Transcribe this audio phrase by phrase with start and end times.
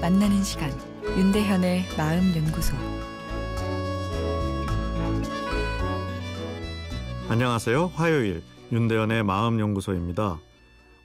[0.00, 0.72] 만나는 시간
[1.04, 2.74] 윤대현의 마음 연구소
[7.28, 7.92] 안녕하세요.
[7.94, 8.42] 화요일
[8.72, 10.40] 윤대현의 마음 연구소입니다.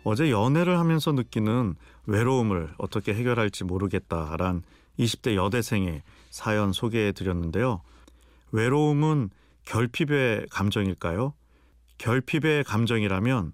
[0.06, 4.64] 어제 연애를 하면서 느끼는 외로움을 어떻게 해결할지 모르겠다란
[4.98, 7.82] 20대 여대생의 사연 소개해 드렸는데요.
[8.54, 9.32] 외로움은
[9.66, 11.34] 결핍의 감정일까요?
[11.98, 13.52] 결핍의 감정이라면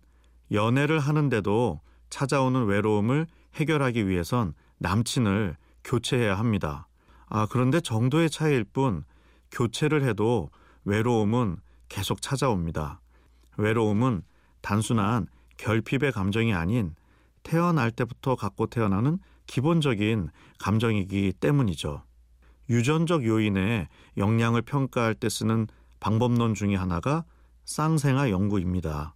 [0.52, 6.88] 연애를 하는데도 찾아오는 외로움을 해결하기 위해선 남친을 교체해야 합니다.
[7.28, 9.04] 아, 그런데 정도의 차이일 뿐
[9.52, 10.50] 교체를 해도
[10.86, 11.58] 외로움은
[11.90, 13.02] 계속 찾아옵니다.
[13.58, 14.24] 외로움은
[14.62, 16.96] 단순한 결핍의 감정이 아닌
[17.44, 20.30] 태어날 때부터 갖고 태어나는 기본적인
[20.60, 22.04] 감정이기 때문이죠.
[22.70, 25.68] 유전적 요인의 영향을 평가할 때 쓰는
[26.00, 27.26] 방법론 중의 하나가
[27.66, 29.16] 쌍생아 연구입니다.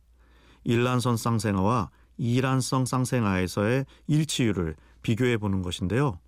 [0.64, 6.20] 일란성 쌍생아와 이란성 쌍생아에서의 일치율을 비교해 보는 것인데요.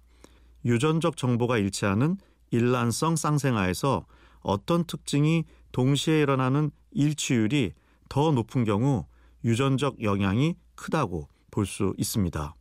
[0.66, 2.18] 유전적 정보가 일치하는
[2.52, 4.06] 일란성 쌍생아에서
[4.42, 7.74] 어떤 특징이 동시에 일어나는 일치율이
[8.08, 9.06] 더 높은 경우
[9.44, 12.56] 유전적 영향이 크다고 볼 수 있습니다.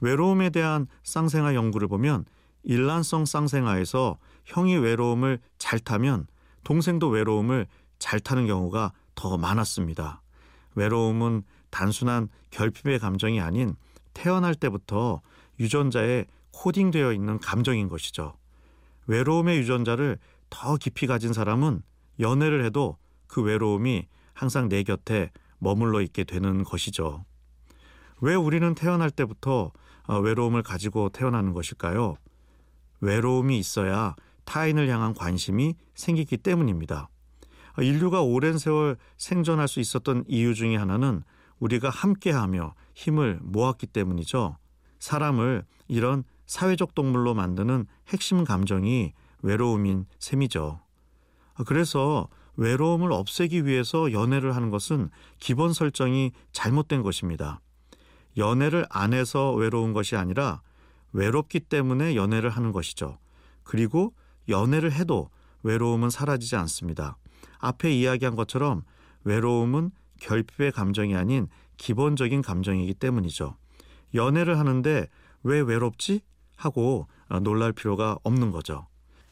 [0.00, 2.24] 외로움에 대한 쌍생아 연구를 보면
[2.62, 6.26] 일란성 쌍생아에서 형이 외로움을 잘 타면
[6.64, 7.66] 동생도 외로움을
[7.98, 10.22] 잘 타는 경우가 더 많았습니다.
[10.78, 13.74] 외로움은 단순한 결핍의 감정이 아닌
[14.14, 15.20] 태어날 때부터
[15.58, 18.34] 유전자에 코딩되어 있는 감정인 것이죠.
[19.06, 20.18] 외로움의 유전자를
[20.50, 21.82] 더 깊이 가진 사람은
[22.20, 27.24] 연애를 해도 그 외로움이 항상 내 곁에 머물러 있게 되는 것이죠.
[28.20, 29.72] 왜 우리는 태어날 때부터
[30.06, 32.16] 어, 외로움을 가지고 태어나는 것일까요?
[33.00, 37.08] 외로움이 있어야 타인을 향한 관심이 생기기 때문입니다.
[37.82, 41.22] 인류가 오랜 세월 생존할 수 있었던 이유 중의 하나는
[41.58, 44.56] 우리가 함께하며 힘을 모았기 때문이죠.
[44.98, 50.80] 사람을 이런 사회적 동물로 만드는 핵심 감정이 외로움인 셈이죠.
[51.66, 57.60] 그래서 외로움을 없애기 위해서 연애를 하는 것은 기본 설정이 잘못된 것입니다.
[58.36, 60.62] 연애를 안 해서 외로운 것이 아니라
[61.12, 63.18] 외롭기 때문에 연애를 하는 것이죠.
[63.62, 64.12] 그리고
[64.48, 65.30] 연애를 해도
[65.62, 67.16] 외로움은 사라지지 않습니다.
[67.58, 68.82] 앞에 이야기한 것처럼
[69.24, 73.56] 외로움은 결핍의 감정이 아닌 기본적인 감정이기 때문이죠.
[74.14, 75.06] 연애를 하는데
[75.42, 76.20] 왜 외롭지?
[76.56, 77.06] 하고
[77.42, 78.88] 놀랄 필요가 없는 거죠.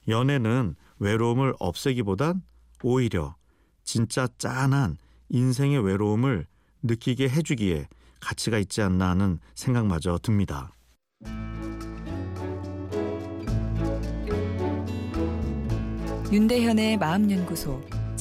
[0.07, 2.43] 연애는 외로움을 없애기보단
[2.83, 3.35] 오히려
[3.83, 4.99] 진짜 짠한
[5.29, 6.47] 인생의 외로움을
[6.83, 7.89] 느끼게 해주기에
[8.21, 10.71] 가치가 있지 않나 하는 생각마저 듭니다.
[16.33, 17.81] 윤대현의 마음연구소